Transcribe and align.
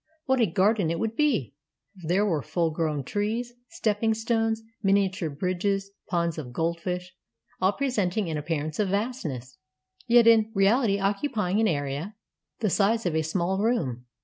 What 0.25 0.41
a 0.41 0.47
garden 0.47 0.89
it 0.89 0.97
would 0.97 1.15
be! 1.15 1.53
There 2.07 2.25
were 2.25 2.41
full 2.41 2.71
grown 2.71 3.03
trees, 3.03 3.53
stepping 3.67 4.15
stones, 4.15 4.63
minia 4.83 5.13
ture 5.13 5.29
bridges, 5.29 5.91
ponds 6.09 6.39
of 6.39 6.51
goldfish— 6.51 7.13
all 7.61 7.73
presenting 7.73 8.27
an 8.27 8.35
ap 8.35 8.47
pearance 8.47 8.79
of 8.79 8.89
vastness, 8.89 9.59
yet 10.07 10.25
in 10.25 10.51
reality 10.55 10.97
occupying 10.97 11.59
an 11.59 11.67
area 11.67 12.15
417 12.61 12.61
JAPAN 12.61 12.65
the 12.65 12.69
size 12.71 13.05
of 13.05 13.15
a 13.15 13.21
small 13.21 13.59
room. 13.61 14.07